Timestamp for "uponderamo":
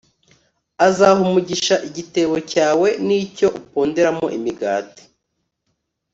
3.59-4.25